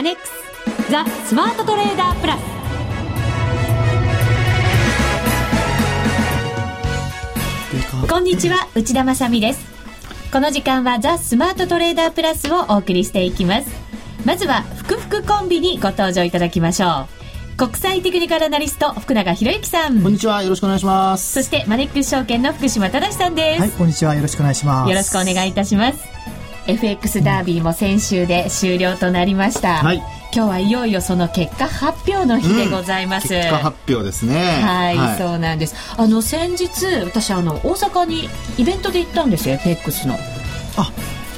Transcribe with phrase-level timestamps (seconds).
[0.00, 0.32] アネックス
[0.90, 2.40] ザ・スマートトレーダープラス。
[8.08, 9.60] こんにちは内田まさです。
[10.32, 13.68] この時間はザ・スマートトレーダープラスをお送りしていきます。
[14.24, 17.06] まずはふくふくコンビにご登場いただきましょ
[17.54, 17.58] う。
[17.58, 20.00] 国際テクニカルアナリスト福永博之さん。
[20.00, 21.30] こんにちはよろしくお願いします。
[21.30, 23.60] そしてマネックス証券の福島正さんです。
[23.60, 24.88] はいこんにちはよろしくお願いします。
[24.88, 26.09] よろしくお願いいたします
[26.66, 29.96] FX ダービーも先週で終了となりました、はい、
[30.32, 34.60] 今日はいよいよその結果発表の日でございます、うん、結果発表ですね。
[34.62, 35.74] はい、はい、そうなんです。
[35.96, 40.16] あの先日私あの大阪にイベントで行ったんですよ FX の。
[40.76, 40.92] あ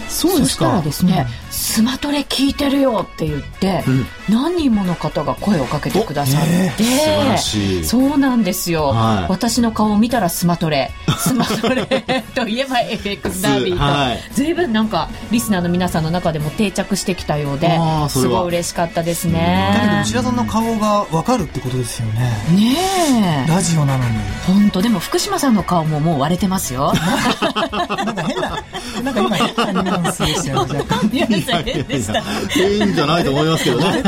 [0.09, 0.45] そうですか。
[0.45, 6.43] そしたらですね、うんスマトレ聞いてるよって言って、うん、何人もの方が声をかけてくださっ
[6.77, 10.91] て、えー、そうなんですよ、はい、私の顔を見たらスマトレ。
[11.19, 11.85] スマトレ
[12.35, 17.79] といえば FX ダービーと、はい、随分なんかリスナーの皆さんの中でも定着してきたようで
[18.09, 19.73] すごい嬉しかったですね。
[19.75, 22.21] だけど内田さんの顔が分かるってことですよね。
[22.55, 23.51] ねえ。
[23.51, 24.17] ラジオなのに。
[24.47, 24.81] 本当。
[24.81, 26.93] でも福島さんの顔ももう割れてますよ。
[28.05, 28.59] なんか変な
[29.03, 30.85] なんか今変なニュアンスでしたよね
[31.43, 32.19] 変でした
[32.63, 34.03] いいんじゃないと思いますけどね。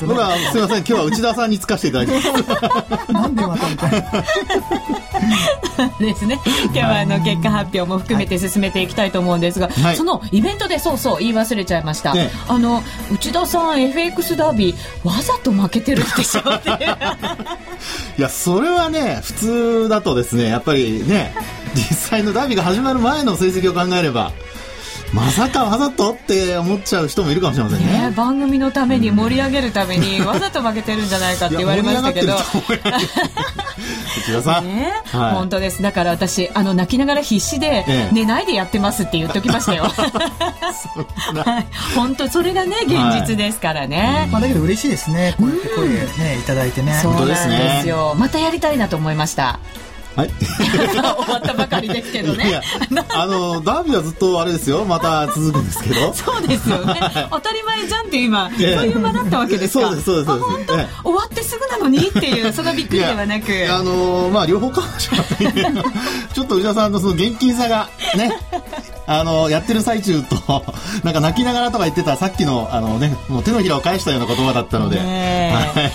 [0.00, 3.12] 僕はすみません今日は内田さんにつかせていただきます。
[3.12, 4.24] なんでまたみたいな。
[5.98, 6.38] ですね。
[6.64, 16.70] 今日はあの結果発表も含めて進めていきたいと思うんですが、はい、そのイベントでそうそう言い忘れちゃいました、ね、あの内田さん FX ダービーわざと負けてるでしょって。
[18.18, 21.34] いやそれはね普通だとですねやっぱりね
[21.74, 24.32] 実際のダービーが始まる前の成績を考えれば
[25.12, 32.36] まさかわざとって思っちゃう人もいるかもしれませんね、ね、番組のために盛り上げるために わざと負けてるんじゃないかって言われましたけど
[34.28, 35.82] 内さん、ねはい、本当です。
[35.82, 39.84] だから私あの泣きながら必死で、寝ないでやってますって言っときましたよ。
[39.84, 42.96] はい、本当それがね現
[43.28, 45.34] 実ですからね、はい、まあ、だけど嬉しいですね。
[45.38, 46.98] こうやって声ね、いただいてね。
[47.02, 47.36] そうなんで
[47.82, 49.60] すよ、またやりたいなと思いました
[50.20, 50.30] はい。
[50.30, 52.60] 終わったばかりですけどね。
[53.14, 54.84] あの、ダービーはずっとあれですよ。
[54.84, 56.12] また続くんですけど。
[56.14, 57.00] そうですよね。
[57.30, 59.86] 当たり前じゃんって今、そういう場だったわけですか。
[59.86, 60.50] そうです、そうです、そうです。
[60.50, 63.52] 本当、終わってすぐなのにっていう、そのびっくりではなく。
[63.70, 65.52] あのまあ、両方かもしれませ
[66.34, 68.32] ちょっと内田さんのその現金さが、ね、
[69.12, 70.36] あの、やってる最中と、
[71.02, 74.98] なんか泣きながらとか言ってたさっきの、あのね、もう手のひらを返したような言葉だったので。
[74.98, 75.04] は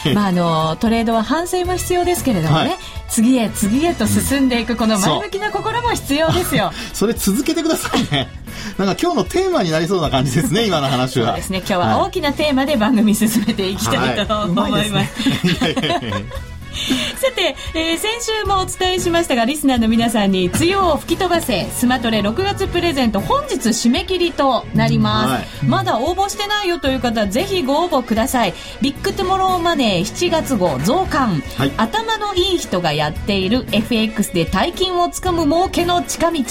[0.06, 2.78] い、まあ、あの、トレードは反省も必要ですけれどもね、はい、
[3.08, 6.74] 次へ次へと進んでいく、この前向きな心も必要ですよ。
[6.92, 8.28] それ続けてくださいね。
[8.78, 11.28] なんか今日のテーマになりそうな感じですね、今の話は。
[11.28, 16.54] そうですね、今日は大きなテーマで番組進めていきたいと思います。
[17.18, 28.53] さて、えー、先週もお伝えしましたがリスナーの皆さんに「梅雨を吹き飛ばせスマトレ6月プレゼント」本日締め切りとなります、はい、まだ応募してないよという方ぜひご応募ください。
[28.81, 36.44] ビッグトゥモローマネー7月号増刊、はい、頭のいい人がやっている FX で大金をつかむ儲けの近道。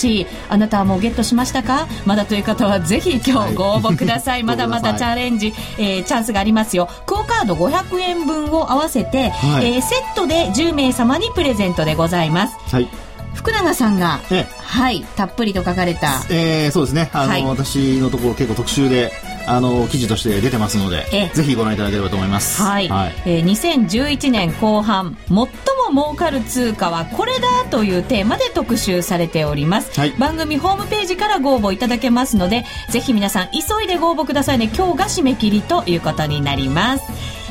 [0.48, 1.86] あなたはもうゲットしましたか？
[2.06, 6.88] まだという方はぜひ今日ご応募ください、 はい、まだまだチャレンジ、えー、チャンスがありますよ。
[7.06, 12.56] クオカード500円分を合わせて、はい、えー、セットで10名様にプレゼントでございます。
[12.74, 12.88] はい。
[13.34, 14.20] 福永さんが、
[14.62, 16.22] はい、たっぷりと書かれた。
[16.30, 17.10] えー、そうですね。
[17.12, 19.12] あの、はい、私のところ結構特集で、
[19.46, 22.62] あの記事として出てますので、ぜひご覧いただければと思います。
[22.62, 22.88] はい。
[22.88, 25.46] はい、えー、2011年後半、最も
[25.90, 29.98] 儲かる通貨はこれだというテーマで特集されております。
[29.98, 34.70] はい、番組ホームページからご応募いただけますので、ぜひ皆さん急いでご応募くださいね。
[34.74, 37.43] 今日が締め切りということになります。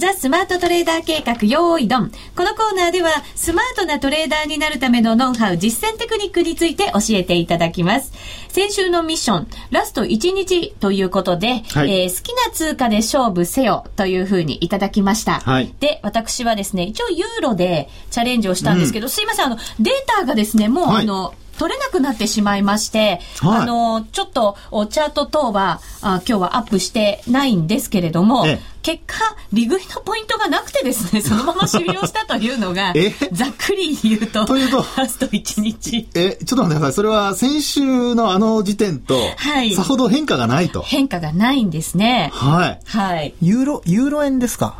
[0.00, 2.10] ザ・スマートトレーダー計画用意ドン。
[2.34, 8.10] このコーナーでは、スマートなトレーダーになるためのノウハウ、実践テクニックについて教えていただきます。
[8.48, 15.40] 先週のミッション、ラスト1日ということで、はい、えー、好きな通貨で勝負せよというふうにいただきました。
[15.40, 24.56] はい、で、私はですね、一応ユーロでチャレンジをしたんですけど、うん、すいません、あの、データがですね、もう、はい、あの、取れなくなってしまいまして、はい、あの、ちょっと
[24.88, 28.46] チャート等はあ今日はアップしてないんですけれども、
[28.82, 29.16] 結果、
[29.52, 32.94] 利食いのポイントがなくてですね、 そのまま終了したというのが、
[33.32, 36.08] ざっくり言うと、というと、ラスト1日。
[36.14, 36.92] え、ちょっと待ってください。
[36.94, 39.74] それは先週のあの時点と、はい。
[39.74, 40.80] さほど変化がないと。
[40.80, 42.30] 変化がないんですね。
[42.32, 42.80] はい。
[42.86, 43.34] はい。
[43.42, 44.76] ユーロ、ユーロ円ですか？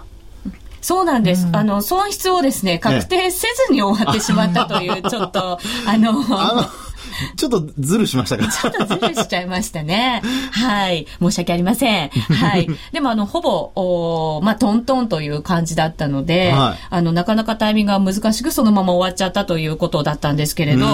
[0.80, 1.46] そうなんです。
[1.52, 6.64] あの、損失をですね、確定せずに終わってしまったという、ちょっと、あの、あの、
[7.36, 8.48] ちょっとズルしましたか？
[8.48, 10.22] ちょっとズルしちゃいましたね。
[10.52, 11.06] はい。
[11.20, 12.08] 申し訳ありません。
[12.08, 12.68] はい。
[12.92, 20.86] でも、あの、ほぼ、おまあ、トントンという感じだったので、はい、あの、なかなかタイミングが難しくそのまま終わっちゃったということだったんですけれど、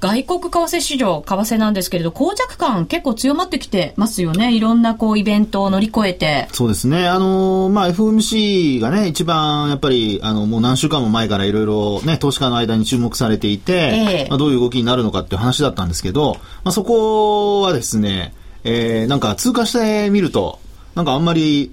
[0.00, 4.54] 外国為替市場、為替なんですけれど、膠着感結構強まってきてますよね。
[4.54, 6.48] いろんなこう、イベントを乗り越えて。
[6.52, 7.08] そうですね。
[7.08, 18.34] あの、まあ、FOMC がね、一番、やっぱり、あの、もう何週間も前からいろいろね、投資家の間に注目されていて、えー、まあ、どういう動きになるのかっていう話だったんですけど、まあ、そこはですね、
[18.64, 20.58] えー、なんか通過してみると、
[20.94, 21.72] なんかあんまり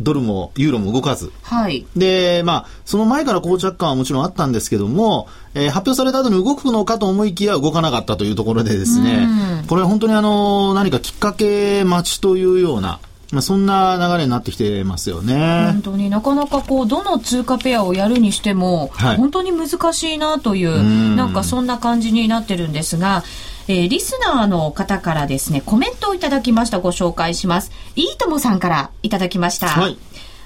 [0.00, 1.30] ドルもユーロも動かず。
[1.42, 1.86] はい。
[1.96, 9.28] で、まあ、その前から膠着感はもちろんあったんですけども、えー、発表された後に動くのかと思いきや動かなかったというところでですね、
[9.68, 13.00] これは本当にあの、何かきっかけ待ちというような、
[13.32, 15.70] まあ、そんな流れになってきてますよね。
[15.72, 23.22] 本当になかなかこう、どの通貨ペアをやるにしても、はい、本当に難しいなという、うなんかそんな感じになってるんですが、
[23.68, 26.80] えー、リスナーの方からですね、コメントをいただきました。
[26.80, 27.70] ご紹介します。
[27.94, 29.68] いいともさんからいただきました。
[29.68, 29.96] はい。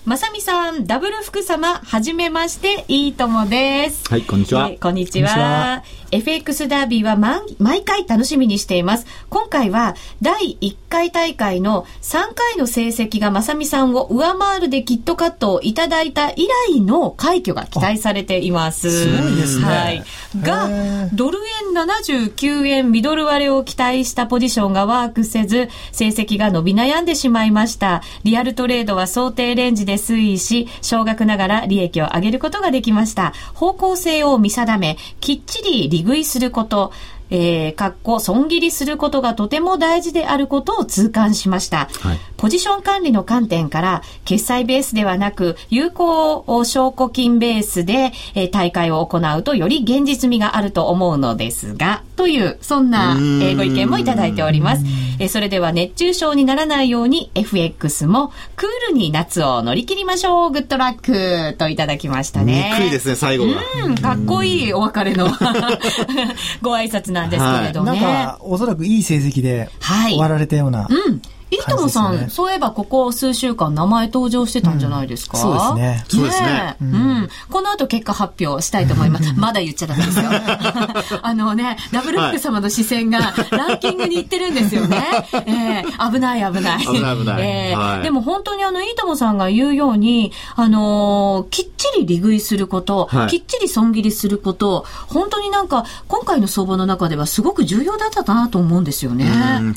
[0.05, 4.06] まさみさん、ダブル福様、はじめまして、いいともです。
[4.11, 4.71] はい、こんにちは。
[4.79, 5.83] こんにちは。
[6.11, 7.17] FX ダービーは
[7.59, 9.06] 毎回楽しみにしています。
[9.31, 18.91] 今回は第1回大会の3回の成績がまさみさんを上回るでキットカットをいただいた以来の快挙が期待されています。
[18.91, 19.65] すごいですね。
[19.65, 20.05] はい。
[20.41, 20.69] が、
[21.12, 28.03] ドル円79円ミドル割れを期待したポジションがワークせず、成績が伸び悩んでしまいました。
[28.23, 33.32] リアルトレードは想定レンジで推移し、少額ながら利益を上げることができました。
[33.55, 36.93] 方向性を見定め、きっちり利食いすること、
[37.31, 41.88] えー、かっこ損切りすることがとても大事であることを痛感しました。
[42.00, 54.85] はい、ポジション管理の観点から、決済ベースではなく、有効証拠金ベースで、えー、大会を行うとより現実味があると思うのですが、という、そんな、えー、ご意見もいただいております。
[55.19, 60.50] えー、それでは熱中症にならないように FX もクールに夏を乗り切りましょう。
[60.50, 62.70] グッドラックといただきましたね。
[62.75, 63.62] 憎いですね、最後が。
[63.85, 65.31] うん、かっこいいお別れの
[66.62, 67.91] ご挨拶なんですけれどね。
[67.93, 70.81] はい、なんか、おそらくいい成績で終わられたような。
[70.83, 71.23] はい、うん。
[71.50, 76.05] いともさん、そういえばここ数週間名前登場してたんじゃないですか、そうですね。
[76.08, 76.76] そうですね。
[76.81, 77.29] うん。
[77.50, 79.32] この後結果発表したいと思います。
[79.37, 80.25] まだ言っちゃダメですよ。
[81.23, 85.05] あのね、ダブルック様の視線がランキングに行ってるんですよね。
[85.32, 86.87] えー、危ない危ない。
[86.87, 87.43] 危ない危ない。
[87.43, 99.26] えー、でも本当にあの、いともさんが言うように、あのきっちり利食いすること、きっちり損切りすること、本当になんか、今回の相場の中ではすごく重要だったなと思うんですよね。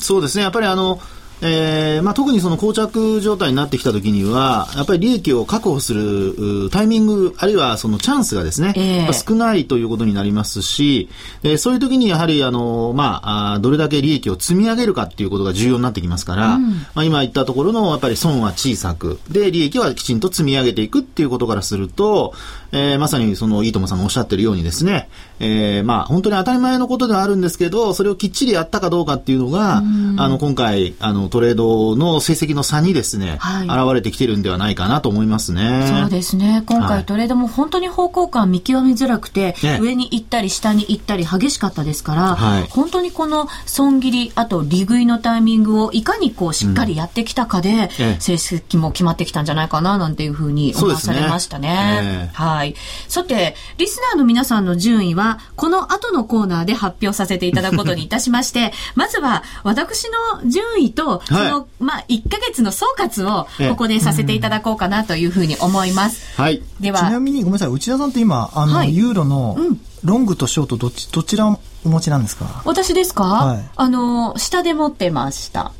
[0.00, 0.44] そうですね。
[0.44, 1.00] やっぱりあの、
[1.40, 11.08] えーまあ、特にその膠着状態になってきたときには、やっぱり利益を確保するタイミング、あるいはそのチャンスがですね、えー、少ないということになりますし、
[11.44, 22.34] えー、そういうときにやはりあの、まああ、どれだけ利益を積み上げるかっていうことが重要になってきますから、うん、まあ、今言ったところのやっぱり損は小さく、で、利益はきちんと積み上げていくっていうことからすると、
[22.72, 25.08] えー、まさにその、いいともさんのおっしゃってるようにですね、
[25.40, 35.86] えー、まあ、本当に当たり前のことではあるんですけど、それをきっちりやったかどうかっていうのが、うん、あの、今回、あの、トレードの成績の差にですね、はい、現れてきてるんではないかなと思いますね。
[36.00, 36.62] そうですね。
[36.66, 47.88] 今回トレードも本当に方向感見極めづらくて、はい、上に行ったり下に行ったり激しかったですから、はい、本当にこの損切り、あと利食いのタイミングをいかにこうしっかりやってきたかで、うん、
[48.20, 51.68] 成績も決まってきたんじゃないかななんていうふうに思わされましたね。
[51.68, 52.74] ねはい。
[53.08, 60.08] さて、リスナーの皆さんの順位は、この後のコーナーで発表させていただくことにいたしまして、 まずは私
[60.42, 66.40] の順位と、その、まあ、1ヶ月の総括をここでさせていただこうかなというふうに思います。
[66.40, 66.62] はい。
[66.80, 67.00] では。
[67.00, 69.56] ちなみにごめんなさい、内田さんって今、あの、はい、ユーロの、
[70.04, 72.62] ロングとショートどっち、どちらお持ちなんですか？
[72.64, 75.72] 私ですか、はい、あの、下で持ってました。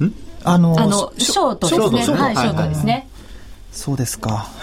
[0.00, 0.12] ん？
[0.44, 2.16] あの、あの、ショートですね。
[2.16, 3.08] はい、ショートですね。
[3.72, 4.48] そうですか。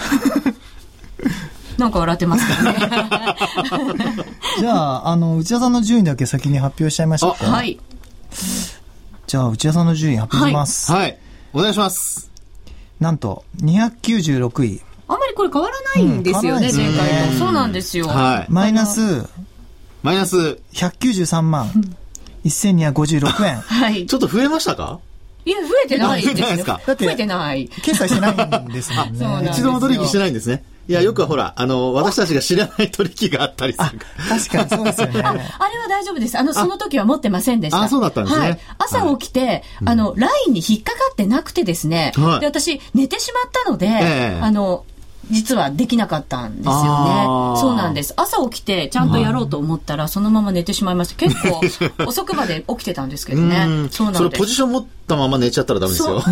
[1.78, 2.76] なんか笑ってますけどね。
[4.60, 7.52] じゃあ、あの、内田さんの順位だけ先に発表しちゃいましょうか。
[7.52, 7.80] はい。
[9.28, 10.92] じゃあ、内田さんの順位発表します。
[10.92, 11.02] はい。
[11.02, 11.18] はい、
[11.54, 12.32] お願いします。
[13.00, 14.82] なんと、296位。
[15.08, 17.38] あんまりこれ変わらないんですよね、うん、前回と。
[17.38, 18.08] そうなんですよ。
[18.08, 18.52] はい。
[18.52, 19.26] マイナス、
[20.04, 21.72] マイナス、193万、
[22.46, 23.62] 1256円。
[23.62, 24.06] はい。
[24.06, 25.00] ちょっと増えましたか？
[25.46, 26.82] いや、増えてないですか？
[26.86, 27.70] だって、増えてない。
[27.82, 29.50] 決済してないんですもんね。
[29.54, 30.64] 一度も取引してないんですね。
[30.88, 35.22] いや、よくほら、あの、私たちが知らない取引があったりする確かにそうですよね。
[35.22, 36.38] ああれは大丈夫です。
[36.38, 37.82] あの、その時は持ってませんでした。
[37.82, 38.46] あ、そうだったんですね。
[38.48, 38.60] はい。
[38.78, 42.14] 朝起きて、あの、ラインに引っかかってなくてですね。
[42.16, 44.86] はい、で、私、寝てしまったので、えー、あの、
[45.32, 47.60] 実はできなかったんですよね。
[47.60, 48.14] そうなんです。
[48.18, 51.16] 朝起きてちゃんとやろうと思ったら、そのまま寝てしまいました。
[51.16, 51.62] 結構
[52.08, 53.90] 遅くまで起きてたんですけどね。
[53.92, 54.24] そうなんです。
[54.24, 56.16] それポジション持ったまま寝ちゃったらダメですよ。
[56.16, 56.24] 持っ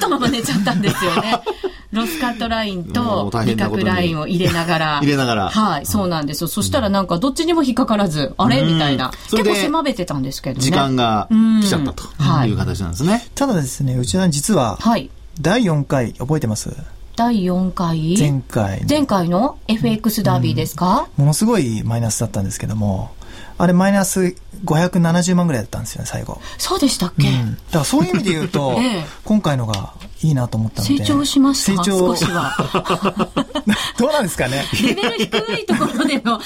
[0.00, 1.40] たまま寝ちゃったんですよね。
[1.92, 4.98] ロスカットラインと理覚ラインを入れながら。
[5.04, 5.50] 入れながら。
[5.50, 6.48] はい、そうなんですよ。
[6.48, 8.62] そしたらなんかどっちにも引っかからず、あれ？
[8.62, 9.10] みたいな。
[9.30, 10.64] 結構狭めてたんですけどね。
[10.64, 11.28] 時間が
[11.60, 12.04] 来ちゃったと
[12.46, 13.26] いう形なんですね。
[13.34, 15.10] ただですね、内田さん実は、はい。
[15.40, 16.74] 第4回覚えてます？
[17.16, 18.16] 第4回？
[18.16, 23.10] 前回前回の FX ダービーですか、うん、ものすごいマイナスだったんですけども
[23.58, 26.40] あれマイナス570万ぐらいだったんですよね最後。
[26.58, 30.96] そうでしたっけ、うん、だからそういう意味で言うと、 ええ、今回のがいいなと思ったので。
[30.98, 31.82] 成長しました？
[31.84, 32.16] 成長。
[32.16, 32.54] 少しは。
[33.98, 34.64] どうなんですかね？
[34.82, 36.40] レベル低いところでの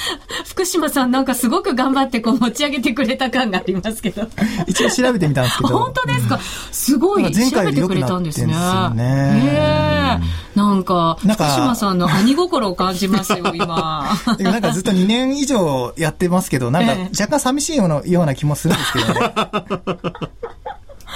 [0.47, 4.27] 福島さんなんかすごく頑張ってこう持ち上げてくれた感がありますけど。
[4.67, 5.79] 一応調べてみたんですけど。
[5.79, 6.39] 本当ですか、
[6.73, 7.23] すごい。
[7.35, 8.55] 前回調べてくれたんですね。
[8.95, 10.21] ね。
[10.55, 14.17] なんか福島さんの兄心を感じますよ今。
[14.41, 17.85] なんかずっと2年以上やってますけどなんか若干寂しいよ
[18.23, 19.35] うな気もするんですけどね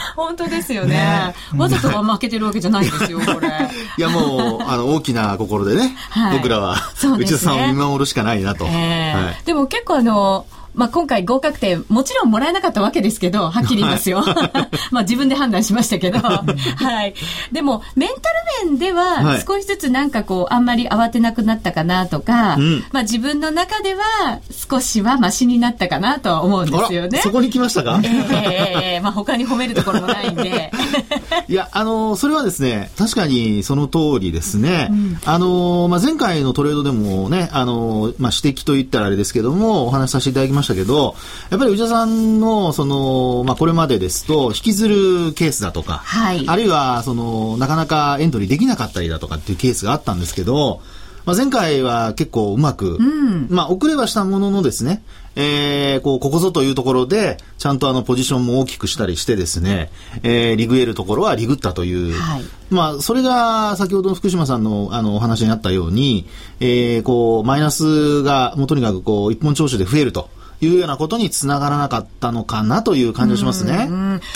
[0.17, 3.49] 本当ですよね、ね、わざとは負けてるわけじゃないんですよ、これ。
[3.97, 6.81] いや、もう、あの、大きな心でね、はい、僕らは、ね、
[7.19, 8.67] 内田さんを見守るしかないなと。
[8.67, 14.25] えーはい、でも結構あの、まあ、今回合格点、もちろんもらえなかったわけですけど、はっきり言いますよ。
[14.91, 16.19] まあ自分で判断しましたけど。
[16.21, 17.15] はい。
[17.53, 27.21] でも、メンタル面では、少しずつなんかこう、あんまり慌てなくなったかなとか、うん、まあ自分の中では少しはマシになったかなとは思うんですよね。
[27.23, 28.01] そこに来ましたか？
[28.03, 30.71] えー、えー、まあ他に褒めるところもないんで。
[31.49, 34.89] いや、あのー、それはですね、確かにその通りですね。
[34.91, 41.17] うん、あのー、まあ前回のトレードでもね、あのまあ指摘と言ったらあれですけども、お話しさせていただきましたけど、
[41.51, 50.81] やっぱり内田さんの、その、まあ、これまでですと、引きずるケースだとか、はい、あるいは、その、なかなかエントリーできなかったりだとかっていうケースがあったんですけど、
[51.27, 55.03] まあ、前回は結構うまく、うん、まあ、遅れはしたもののですね、
[55.37, 59.91] えー、こう、ここぞというところで、ちゃんとあの、ポジションも大きくしたりしてですね、
[60.23, 66.27] えー、リグえるところはリグったという、はい、まあ、それが、先ほどの福島さんの、あの、お話にあったように、
[66.59, 70.31] えー、こう、マイナスが、もうとにかくこう、一本調子で増えると。
[70.61, 73.89] いうようなことにつながらなかったのかなという感じがしますね。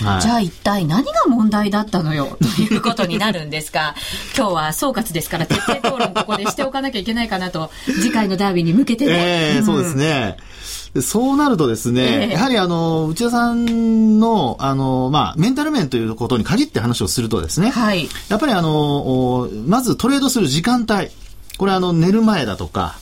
[0.03, 3.95] はい、じゃあ一体何が問題だったのよということになるんですが、
[4.37, 9.13] 今日は総括ですから徹底討論ここでしておかなきゃいけないかなと、次回のダービーに向けてね。
[9.17, 10.37] えー、うん、そうですね。
[11.03, 21.09] そうなるとですね、えー、やはりあの、内田さんの、あの、まあ、メンタル面ということに限って話をするとですね、はい、やっぱりあの、まずトレードする時間帯、
[21.59, 22.97] これあの、寝る前だとか、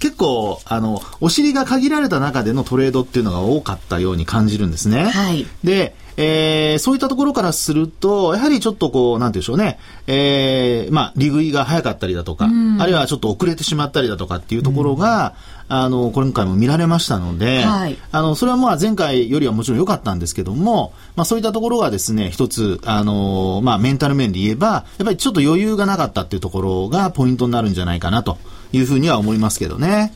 [0.00, 5.04] 結構、あの、お尻が限られた中でのトレードっていうのが多かったように感じるんですね。
[5.04, 5.46] はい。
[5.64, 15.34] で、えー、そういったところからすると、やはりちょっとこう、なんていうんでしょうね、えー、まあ、利食いが早かったりだとか、うん、あるいはちょっと遅れてしまったりだとかっていうところが、
[15.68, 28.38] うん、あの、今回も見られましたので、はい、あの、それはまあ前回よりはもちろん良かったんですけども、まあそういったところがですね、一つ、あの、まあメンタル面で言えば、やっぱりちょっと余裕がなかったっていうところがポイントになるんじゃないかなと。
[28.76, 30.12] いうふうには思いますけどね。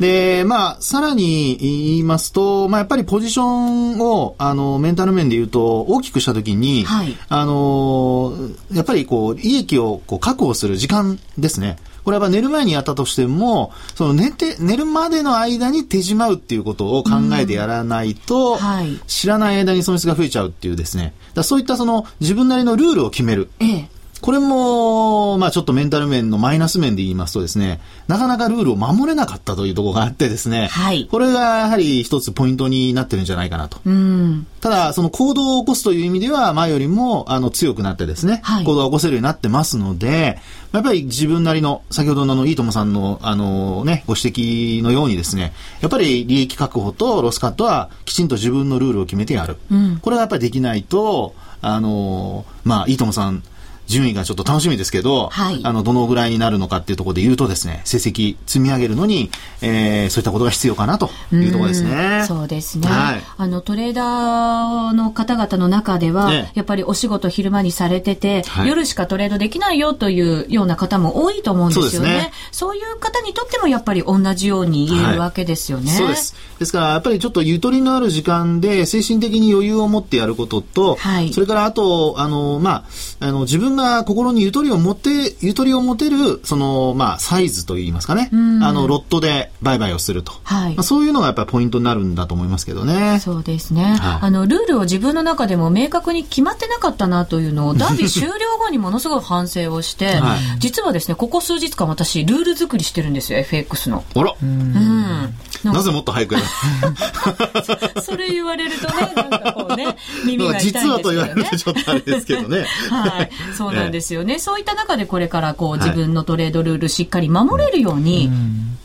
[0.00, 8.32] で、まあ、さらに言いますと、まあ、やっぱりポジションを、あの、メンタル面で言うと、大きくしたときに、はい、あの、
[8.72, 11.76] やっぱりこう、利益をこう確保する時間ですね。
[12.02, 21.12] これは寝る前にやったとしても、その寝て、寝るまでの間に手じまうっていうことを考えてやらないと、はい、知らない間に損失が増えちゃうっていうですね。
[21.34, 23.50] だそういったその自分なりのルールを決める。
[23.60, 33.80] ええこれも、まあちょっとメンタル面のマイナス面で言いますとですね、なかなかルールを守れなかったというところがあってですね、はい、これがやはり一つポイントになってるんじゃないかなと。
[33.84, 40.38] うん、ただ、その行動を起こすという意味では、前よりもあの強くなってですね、はい、行動を起こせるようになってますので、
[40.72, 49.56] やっぱり自分なりの、先ほどのあの、いいともさんの、あのね、ご指摘のようにですね、やっぱり利益確保とロスカットはきちんと自分のルールを決めてやる。
[49.70, 53.42] うん、これがやっぱりできないと、あのまあ、いいともさん、
[53.90, 59.30] 順位がちょっと楽しみですけど、はい、あの、どのぐらいになるのかっていうところで言うとですね、成績積み上げるのに、
[59.62, 62.20] えー、そういったことが必要かなというところですね。
[62.22, 62.86] うそうですね。
[62.86, 72.32] はい、あの、トレーダーの方々の中では、ね、やっぱりお仕事昼間にされてて、はい、夜しかトレードできないよというような方も多いと思うんですよね。
[72.52, 75.90] そう、ね,、いう方にとってもやっぱり同じように言えるわけですよね。
[75.90, 76.36] そうです。
[76.60, 82.84] ですから、やっぱりちょっとゆとりのある時間で精神的に余裕を持ってやることと、はい、それからあと、あの、ま
[83.20, 88.28] あ、あの、自分が心にゆととりを持て、ゆとりを持てる、その、まあ、サイズといいますかね。
[88.32, 88.36] あ
[88.72, 90.32] の、ロットで売買をすると。
[90.42, 90.74] はい。
[90.74, 93.20] まあ、そういうのがやっぱりポイントになるんだと思いますけどね。
[93.20, 93.96] そうですね。
[93.98, 104.04] はい、あの、ルールを自分の中でも明確に決まってなかったなというのを、 ダービー終了後後にものすごい反省をして、はい、実はですね、ここ数日間私、ルール作りしてるんですよ、FX の。
[104.14, 104.34] あら。
[104.40, 105.34] うん。
[105.64, 106.46] なぜもっと早くやる？
[108.02, 112.66] それ言われるとね、なんかこうね、 耳が痛いんですけど、ね、実はと言われるとちょっとあれですけどね。
[112.88, 113.30] はい。
[113.56, 114.38] そうなんですよね。
[114.38, 118.30] そういった中でこれからこう、自分のトレードルールしっかり守れるように、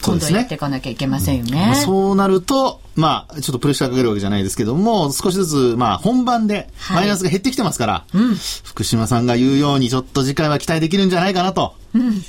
[0.02, 1.82] 今度やっていかなきゃいけませんよね。
[1.86, 11.76] そうなると、まあ、ちょっとプレッシャーかけるわけじゃないですけども、少しずつ、まあ、本番で、マイナスが減ってきてますから、はいうん、福島さんが言うように、ちょっと次回は期待できるんじゃないかなと。
[11.94, 12.22] うん、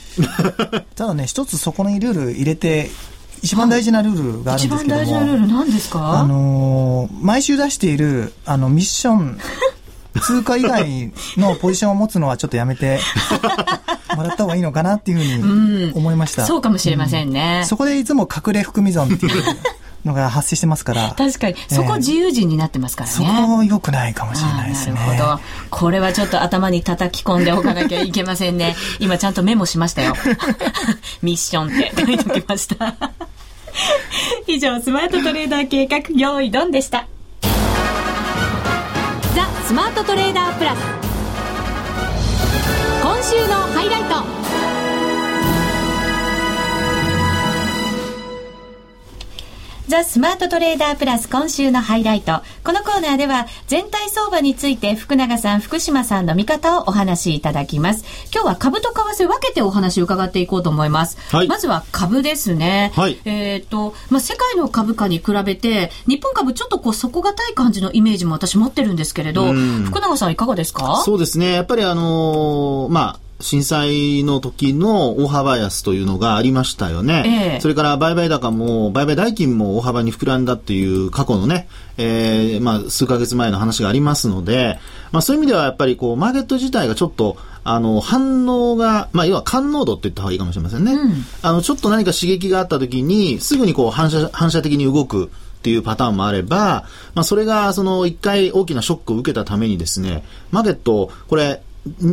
[0.94, 2.90] ただね、一つそこにルール入れて、
[3.42, 6.20] 一番大事なルールがあるんですけども、一番大事なルール何ですか？
[6.20, 9.38] あのー、毎週出している、あの、ミッション、
[10.22, 12.98] 通貨以外のポジションを持つのはちょっとやめて
[14.16, 16.42] もらった方がいいのかなっていうふうに思いました。
[16.42, 19.42] うん、そうかもしれませんね、うん、そこでいつも隠れ含み損っていう
[20.04, 21.14] のが発生してますから。
[21.16, 21.56] 確かに。
[21.68, 23.16] そこ自由人になってますからね。
[23.16, 24.94] そこ良くないかもしれないですね。
[24.94, 25.40] なるほど。
[25.70, 28.76] これはちょっと頭に叩き込んでおかなきゃいけませんね。
[29.00, 30.14] 今ちゃんとメモしましたよ。
[31.22, 32.94] ミッションって書いておきました。
[34.46, 37.06] 以上、スマートトレーダー計画、用意ドンでした。
[39.34, 40.78] ザ・スマートトレーダープラス。
[43.02, 44.45] 今週のハイライト。
[49.88, 52.40] ザ・スマートトレーダープラス今週のハイライト。
[52.64, 58.04] このコーナーでは全体相場について福永さん、福島さんの見方をお話しいただきます。
[58.34, 61.18] 今日は株と為替分けてお話を伺っていこうと思います。
[61.30, 62.90] はい、まずは株ですね。
[62.96, 69.52] はい、えっ、ー、と、まあ、世界の株価に比べて、日本株ちょっとこう底堅い感じのイメージも私持ってるんですけれど、
[69.84, 71.00] 福永さんいかがですか？
[71.04, 71.52] そうですね。
[71.52, 77.56] やっぱりあのー、まあ、震災の時の大幅安というのがありましたよね。
[77.58, 84.78] えそれから売買高も、売買代金も大幅に膨らんだっていう過去のね、えー、まあ、数ヶ月前の話がありますので、
[85.12, 90.92] まあ、そういう意味ではやっぱりこう、マーケット自体がちょっと、あの、反応が、まあ、要は感濃度って言った方がいいかもしれませんね。
[90.92, 95.30] うん、あの、ちょっと何か刺激があった時に、すぐにこう、反射、反射的に動く。
[95.56, 100.22] っていうパターンもあれば、まあ、それがその一回大きなショックを受けたためにですね、
[100.52, 101.60] マーケット、これ、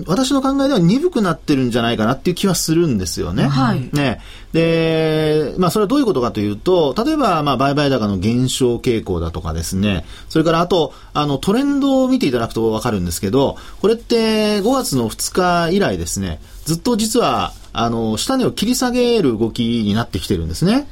[0.08, 3.44] 私の考えでは鈍くなってるんじゃないかなっていう気はするんですよね。
[3.44, 3.90] はい。
[3.94, 4.22] ね。
[4.52, 20.88] で、まあそれはどういうことかというと、例えばまあ売買高の減少傾向だとかですね、それからあと、あのトレンドを見ていただくとわかるんですけど、これって5月の2日以来ですね、ずっと実はあの、下値を切り下げる動きになってきてるんですね。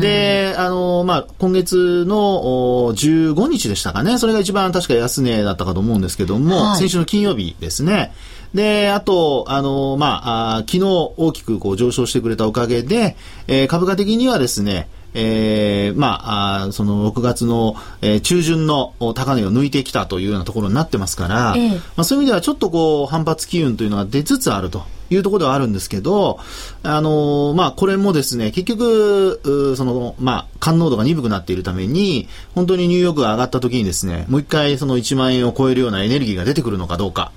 [0.00, 4.16] で、あの、まあ、今月の15日でしたかね。
[4.16, 8.12] それが一番確か安値だったかと思うんですけども、はい、先週の金曜日ですね。
[8.54, 10.84] で、あと、あの、まあ、あ昨日
[11.18, 26.38] 大きくこう上昇してくれたおかげで、えー、株価的にはですね、えー、まあ、あその6月の、えー、中旬の高値を抜いてきたというようなところになってますから、えまあ、そういう意味ではちょっとこう反発機運というのが出つつあるというところではあるんですけど、
[26.82, 37.32] あのー、まあ、これもですね、結局、その、まあ、感濃度が鈍くなっているために、本当にニューヨークが上がった時にですね、もう一回その1万円を超えるようなエネルギーが出てくるのかどうか。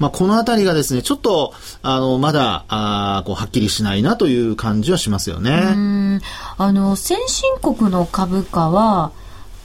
[0.00, 6.20] まあ、このあたりがですね、ちょっと、あの、まだ、あこう、はっきりしないなという感じはしますよね。
[6.56, 9.12] あの、先進国の株価は、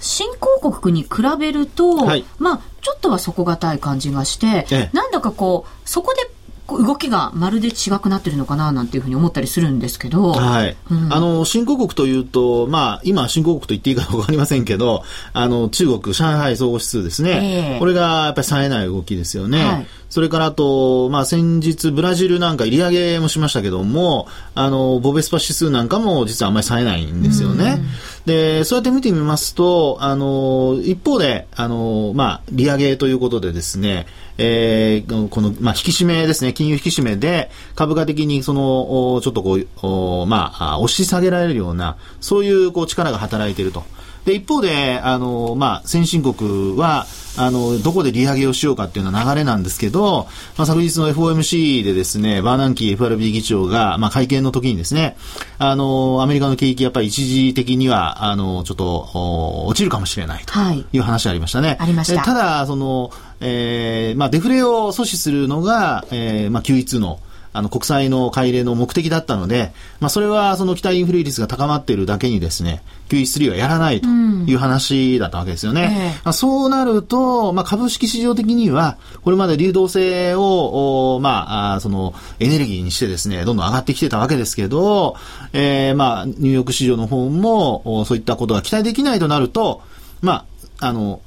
[0.02, 6.30] 新興国に比べると、はい、まあ、ちょっとは底堅い感じがして、ええ、なんだかこう、そこで
[6.68, 10.32] 動きがまるで違くなってるのかななんていうふうに思ったりするんですけど。
[10.34, 10.76] はい。
[10.90, 17.74] うん、あの、新興国というと、まあ、今、新興国と言っていいかわかりませんけど、あの、中国、上海総合指数ですね。
[17.74, 19.64] えー、これがやっぱり冴えない動きですよね。
[19.64, 27.82] はいそれからあと、まあ、先日ブラジルなんか入り上げもしましたけども、あの、ボベスパ指数なんかも実はあんまり冴えないんですよね。
[28.26, 34.06] で、そうやって見てみますと、あの、一方で、あの、まあ、利上げということでですね、
[34.38, 43.84] えー、この、まあ、引き締めですね、金融引き締めで、株価的にその、ちょっとこう、まあ、押し下げられるような、そういうこう力が働いていると。
[44.26, 47.06] で、一方で、あの、まあ、先進国は、
[47.38, 55.16] あの、どこで利上げをしようかっていうような流れなんですけど、まあ、昨日の FOMC でですね、バーナンキー FRB 議長が、まあ、会見の時にですね、
[55.58, 60.54] あの、アメリカの景気やっぱり一時的には、あの、ちょっと、落ちるかもしれないと
[60.92, 61.70] いう話ありましたね。
[61.70, 62.24] はい、ありました。
[62.24, 63.12] ただ、その、
[63.42, 67.20] えー、まあ、デフレを阻止するのが、えー、まあ、QE2 の、
[67.56, 76.20] あの、国債の買い入れの目的だったので、まあ、それはその期待インフレ率が高まっているだけにですね、QE3 はやらないという話だったわけですよね。
[76.26, 85.16] うん、そうなると、まあ、株式市場的には、これまで流動性を、まあ、その、エネルギーにしてですね、どんどん上がってきてたわけですけど、
[85.54, 89.82] えー、まあ、ニューヨーク市場の方も、そういったことが期待できないとなると、
[90.22, 90.46] ま
[90.80, 91.22] あ、あの、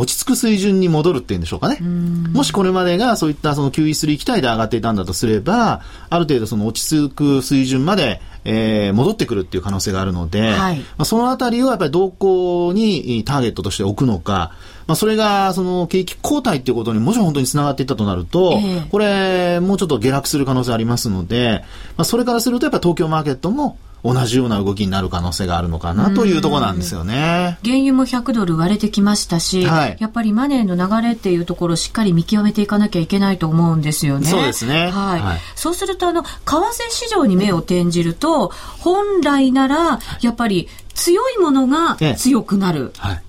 [0.00, 1.78] 落ち着く水準に戻るっていうんでしょうかね。
[2.32, 14.52] もしこれまでがそういったその QE3 期待で上がっていたんだとすれば、ある程度その落ち着く水準まで、えー、戻ってくるっていう可能性があるので、はい、まあ、そのあたりをやっぱり動向にターゲットとして置くのか、
[14.86, 21.64] まあ、それがその景気後退っていうことにもし本当につながっていったとなると、えー、これ、もうちょっと下落する可能性ありますので、
[21.98, 27.58] まあ、それからするとやっぱり東京マーケットも同じような動きになる可能性があるのかなというところなんですよね。
[27.64, 34.26] 原油も100ドル割れてきましたし、はい、やっぱりマネーの流れっていうところをしっかり見極めていかなきゃいけないと思うんですよね。
[34.26, 34.90] そうですね。
[34.90, 35.20] はい。
[35.20, 42.92] はい、そうすると、あの、為替市場に目を転じると、本来なら、やっぱり強いものが強くなる。
[42.98, 43.22] はい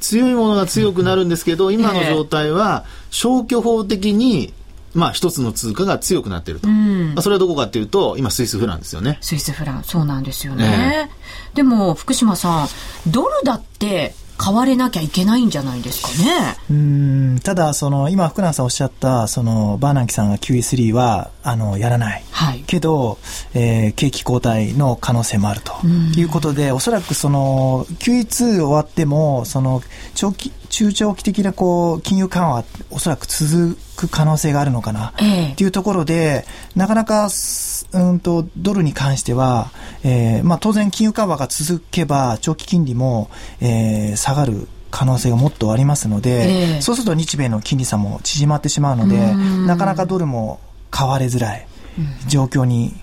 [0.00, 4.52] 強いものが強くなるんですけど、今の状態は消去法的に
[4.94, 9.18] まあ、一つの通貨が強くなっていると、うん、まあ、それはどこかっていうと今スイスフランですよね。
[9.20, 12.68] スイスフランそうなんですよね、えー、でも福島さん
[13.06, 16.56] ドルだって買われなきゃいけないんじゃないですかね。
[16.70, 22.24] うん、ただ、その、今、福永さんおっしゃった、その、バーナンキさんが QE3 は、あの、やらない。
[22.30, 22.60] はい。
[22.66, 23.18] けど、
[23.52, 25.74] えー、景気後退の可能性もあると
[26.16, 29.82] いうことで、おそらくその、QE2 終わっても、その、
[30.14, 36.44] 長期、中長期的なこう金融緩和おそらく続く可能性があるのかなっていうところで、
[36.76, 37.28] なかなか
[37.92, 39.70] うんとドルに関しては、
[40.04, 49.34] えーまあ、当然金融緩和が続けば長期金利も、えー、下がる可能性がもっとありますので、えー、そうすると日米の金利差も縮まってしまうので
[49.66, 51.66] なかなかドルも買われづらい
[52.26, 52.94] 状況に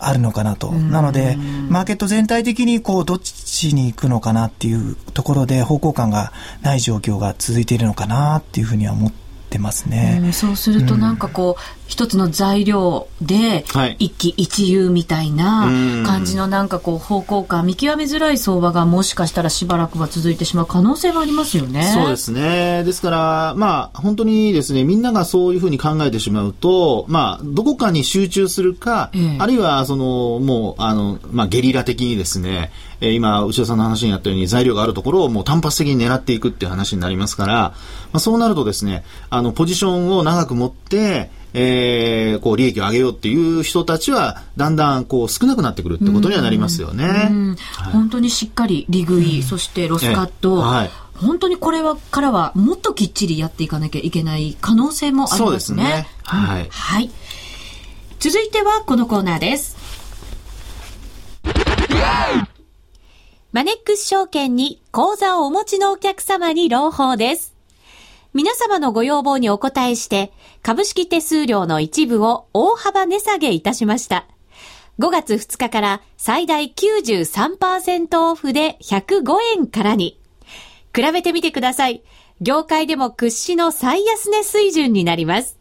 [0.00, 0.70] あるのかなと。
[0.70, 1.36] なので、
[1.68, 10.20] マーケット全体的にこう、どっちに行くのかなっていうところで方向感がない状況が続いているのかなっていうふうには思ってってますね。
[10.22, 13.64] うん、そうするとなんかこう、うん、一つの材料で
[13.98, 15.62] 一喜一憂みたいな
[16.06, 21.90] 感じのなんかこう方向感見極めづらい相場がもしかしたらしばらくは続いてしまう可能性がありますよね。
[21.94, 22.84] そうですね。
[22.84, 37.74] ですからまあ本当にですねみんながそういうふうに考えてしまうとまあどこかに集中するか、ええ、あるいはそのもうあのまあゲリラ的にですねえー、今、内田さんの話にあったように材料があるところをもう単発的に狙っていくっていう話になりますから、ま
[38.14, 47.06] あ、そうなるとですね、あの、ポジションを長く持って、えー、こう利益を上げようっていう人たちはだんだんこう少なくなってくるってことにはなりますよね。
[47.06, 55.82] はい、本当にしっかり利食い、そしてロスカット、はい、本当にこれはからはもっときっちりやっていかなきゃいけない可能性もありますね。
[55.82, 56.08] すね。
[56.22, 57.10] はい、はい。
[58.18, 59.76] 続いてはこのコーナーです。
[63.50, 67.56] マネックス証券に口座をお持ちのお客様に朗報です。
[68.34, 74.26] 皆様のご要望にお答えして、株式手数料の一部を大幅値下げいたしました。
[74.98, 80.20] 5月2日から最大93%オフで105円からに。
[80.94, 82.02] 比べてみてください。
[82.42, 85.56] 業界でも屈指の最安値水準になります。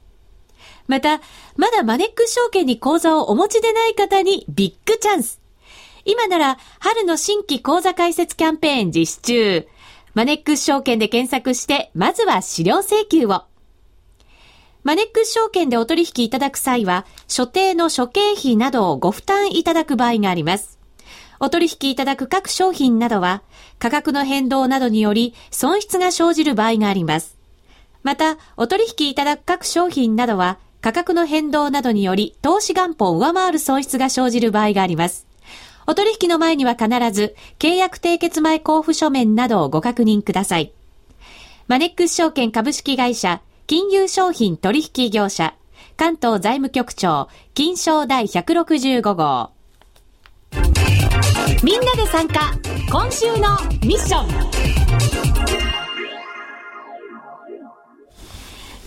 [0.88, 1.22] また、
[1.56, 5.47] まだマネックス証券に口座をお持ちでない方にビッグチャンス。
[6.10, 9.68] 今なら春の新規講座開設キャンペーン実施中。
[10.14, 13.44] マネックス証券で検索して、まずは資料請求を。
[14.86, 20.80] マネックス証券でお取引いただく際は、所定の諸経費などをご負担いただく場合があります。
[21.42, 23.44] お取引いただく各商品などは、
[23.78, 27.38] 価格の変動などにより損失が生じる場合があります。
[28.02, 35.28] また、お取引いただく各商品などは、価格の変動などにより投資元本を上回る損失が生じる場合があります。
[35.90, 40.74] お取引の前には必ず、契約締結前交付書面などをご確認ください。
[41.68, 45.56] マネックス証券株式会社、金融商品取引業者、
[45.96, 49.52] 関東財務局長、金賞第165号。
[51.64, 52.52] みんなで参加、
[52.92, 54.28] 今週のミッション。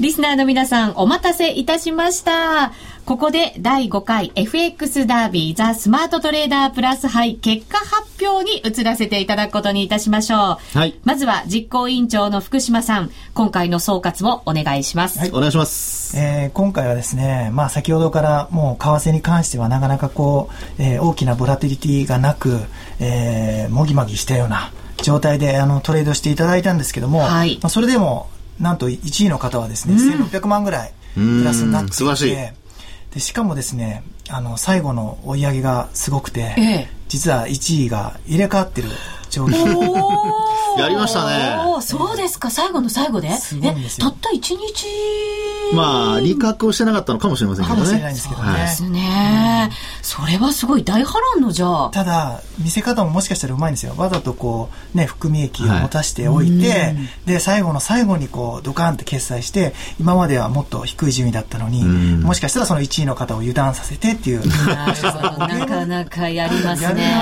[0.01, 2.73] リスナーの皆さん、お待たせいたしました。
[3.05, 10.79] ここで第5回 FX ダービーザ・スマートトレーダープラス杯結果発表に移らせていただくことにいたしましょう。
[10.79, 10.99] はい。
[11.05, 15.19] まずは実行委員長の福島さん、今回の総括をお願いします。
[15.19, 16.17] はい、お願いします。
[16.17, 22.61] えー、今回はですね、まあ先ほどからもう為替に関してはなかなかこう、えー、大きなボラティリティがなく、
[23.01, 28.29] えー、もぎもぎしたような状態であのトレードしていただいたんですけども、はい、まあそれでも
[28.61, 32.60] なんと1位の方はですね、うん、1600万ぐらいプラスになっていて、素晴らしい。
[33.13, 38.89] でしかもですねあの最後の追い上げがすごくて、ええ、実は1位が入れ替わってる
[39.31, 41.57] 状況やりましたね。
[41.83, 42.51] そうですか。
[42.51, 43.31] 最後の最後で？
[43.33, 44.11] すごいんですよ。
[44.11, 44.87] たった1日？
[45.75, 47.83] まあ利確をしてなかったのかもしれませんけどね。
[47.83, 49.71] かもしれないんですけどね、ですね、
[50.03, 51.91] それはすごい大波乱のじゃあ。
[51.91, 53.95] ただ、見せ方ももしかしたらうまいんですよ。
[53.97, 64.43] わざとこう、ね、含み益を持たしておいて、はい、で、最後の最後にこう、ドカンって決済して、今まではもっと低い順位だったのに、もしかしたらその1位の方を油断させてっていう。
[64.47, 67.13] なかなかやりますね。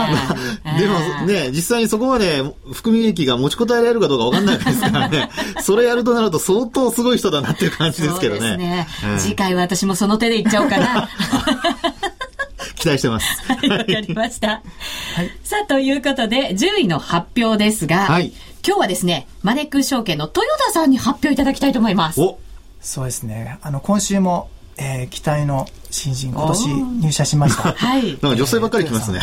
[0.78, 5.31] でもね、実際にそこまで含み益が持ちこたえられるかどうかわかんないですからね。
[5.62, 8.40] それやるとなると相当すごい人だなっていう感じですけどね。
[8.40, 8.87] そうですね。
[9.18, 11.09] 次回は私もその手でいっちゃおうかな。
[12.79, 13.42] 期待してます。
[13.44, 14.48] はい、わかりました。
[14.48, 18.33] はい、さあ、ということで、10位の発表ですが、はい、
[18.66, 22.20] 今日はですね、マネックス証券の豊田さんに発表いただきたいと思います。
[22.81, 23.59] そうですね。
[23.62, 26.66] あの、今週も、えー、期待の新人、今年
[27.01, 27.72] 入社しました。
[27.77, 28.07] はい。
[28.07, 29.20] なんか女性ばっかり来ますね。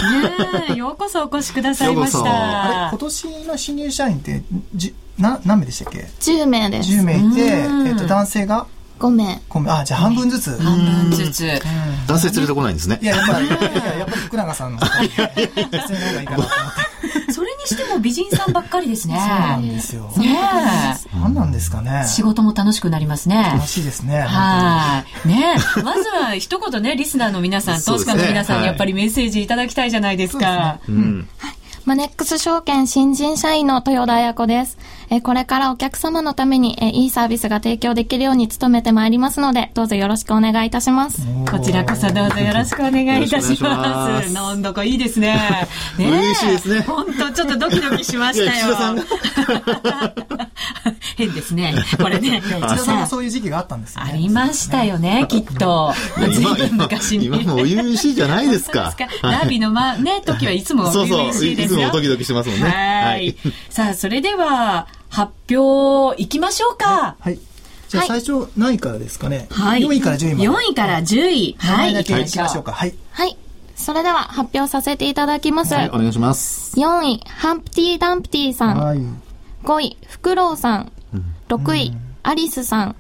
[0.70, 2.90] ねようこそお越しくださいました。
[2.90, 6.90] 今年の新入社員って、じな何名でしたっけ ?10 名です。
[6.90, 8.68] 10名いて、えっ、ー、と、男性が
[9.00, 9.42] ？5名。
[9.50, 9.80] 5名。
[9.80, 10.62] あ、じゃあ半分ずつ。
[10.62, 10.78] 半
[11.10, 11.62] 分ずつ。
[12.08, 13.00] 男性連れてこないんですね。
[13.02, 13.56] いや、やっぱり、いや、
[14.00, 14.80] やっぱり福永さんの。
[14.82, 16.48] 女性の方がいいかなと思っ
[17.28, 17.34] て。
[17.34, 19.16] それにしても美人さんばっかりですね。
[19.18, 20.04] そうなんですよ。
[20.18, 20.38] ね
[21.14, 22.06] 何なんですかね。
[22.08, 23.52] 仕事も楽しくなりますね。
[23.54, 24.22] 楽しいですね。
[24.22, 25.28] はい。
[25.28, 30.80] ねまずは一言ね、 リスナーの皆さん、投資家の皆さんにやっぱりメッセージいただきたいじゃないですか。
[30.88, 31.28] うん。
[31.86, 34.78] マネックス証券新人社員の豊田彩子です。
[35.10, 41.22] えこれからお客様のためにえいいサービスが提供できるように努めてまいりますので、どうぞよろしくお願いいたします。
[41.50, 44.34] こちらこそどうぞよろしくお願いいたします。
[44.34, 45.68] なんだかいいですね。
[45.98, 46.82] ね嬉しいですね。
[46.82, 48.76] 本当ちょっとドキドキしましたよ。
[51.16, 51.74] 変ですね。
[51.98, 52.42] これね。
[52.46, 54.04] 内田さんもそういう時期があったんですね。
[54.06, 55.94] ありましたよね、きっと。
[56.32, 57.26] ずいぶん昔に。
[57.26, 58.94] 今も初々しいじゃないですか。
[59.22, 61.80] ダービーのま、ね、時はいつも初々しいですよ。
[61.80, 62.70] いつもドキドキしてますもんね。
[62.70, 63.36] はい。
[63.70, 67.16] さあ、それでは、発表いきましょうか。
[67.20, 67.40] はい。
[67.88, 69.48] じゃあ最初何位からですかね？
[69.50, 69.82] はい。
[69.82, 70.50] 4位から10位まで。
[70.50, 71.56] 4位から10位。
[71.58, 71.94] はい。
[71.96, 72.74] 行きましょうか。
[72.74, 72.94] はい。
[73.12, 73.38] はい。
[73.78, 75.74] それでは発表させていただきます。
[75.74, 76.78] はい、お願いします。
[76.78, 78.78] 4位、ハンプティ・ダンプティさん。
[78.78, 79.00] はい。
[79.64, 80.92] 5位、フクロウさん。
[81.50, 82.96] 6位、アリスさん。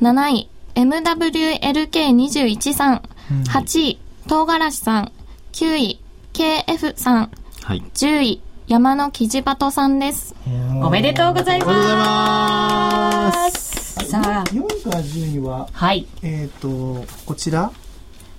[0.00, 3.02] 7位、MWLK21 さん。
[3.46, 3.98] 8位、
[4.28, 5.12] 唐辛子さん。
[5.52, 6.00] 9位、
[6.32, 7.30] KF さん。
[7.62, 7.82] はい。
[7.94, 10.34] 10位、山のキジバトさんです。
[10.82, 14.06] おめでとうございます。
[14.06, 16.06] さあ、4位から10位は、はい。
[16.22, 17.70] えっ、ー、と、こちら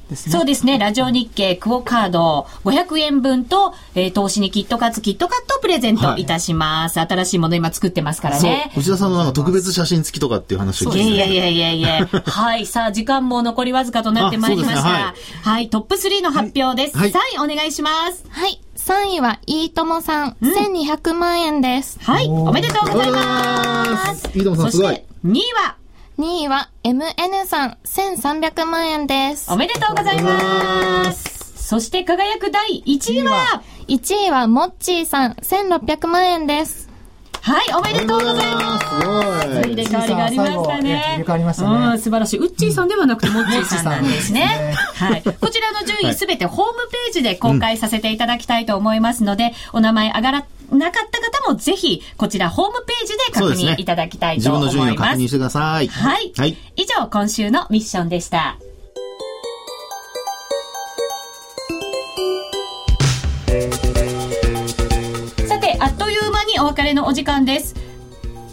[0.09, 0.79] ね、そうですね。
[0.79, 6.97] ラジオ日経クオカード500円分と、えー、投資にキットカツキットカットプレゼントいたします。
[6.99, 8.71] はい、新しいもの今作ってますからね。
[8.75, 12.65] 内田さんのなんか特別写真付きとかっていう話を聞いて、いやいやいやいやはい。
[12.65, 14.83] さあ、時間も残りわずかとなってまいりました。
[14.83, 16.97] ねはい、はい、トップ3の発表です。
[16.97, 18.25] はい、3位お願いします。
[18.29, 18.64] はい。
[18.85, 21.97] 3位は、いいともさん、うん、1200万円です。
[22.03, 22.27] はい。
[22.27, 24.29] おめでとうございます。
[24.37, 25.03] いいともさんすごい。
[25.25, 25.77] 2位は、
[26.19, 29.51] 2位は MN さん1300万円です。
[29.51, 31.67] おめでとうございます。
[31.67, 36.84] そして輝く第1位は ?1 位はモッチーさん1600万円です。
[37.45, 38.85] はい、おめでとうございます。
[39.67, 41.03] 入れ替わりがありましたね。
[41.09, 41.97] 入れ替わりましたね。
[41.99, 42.39] 素晴らしい。
[42.39, 44.73] ウッチーさんではなくて、モッチーさんなんですね。
[44.95, 45.21] はい。
[45.39, 54.73] こちらの順位すべてホームページで公開させていただきたいと思いますので、お名前上がらなかった方もぜひ、こちらホームページで確認いただきたいと思います。
[54.73, 55.87] 自分の順位を確認してください。
[55.87, 56.33] はい。
[56.35, 56.57] はい。
[56.77, 58.57] 以上、今週のミッションでした。
[66.75, 67.73] 別れのお時間です。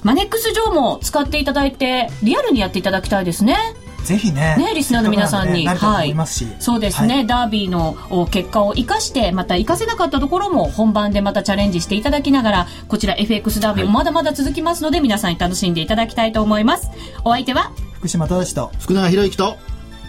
[0.05, 3.57] マネックス上も使っていただいて、リアルにやっていただきたいですね。
[4.05, 4.55] ぜひね。
[4.57, 5.65] ね、リスナーの皆さんに。
[5.65, 6.15] ね、はい。
[6.61, 7.97] そうですね、はい、ダービーの
[8.31, 16.91] 結果を生かして、また生かせなかったところも本番でまたチャレンジしていただきながら、こちら FX ダービーもまだまだ続きますので、はい、皆さんに楽しんでいただきたいと思います。
[17.25, 19.57] お相手は、福島正と、福永博之と、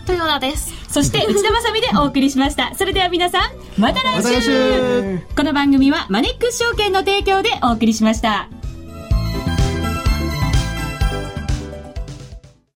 [0.07, 0.73] 豊田です。
[0.89, 2.73] そして 内田まさみでお送りしました。
[2.75, 8.47] それでは皆さん、また来週,、この番組はマネックス証券の提供でお送りしました。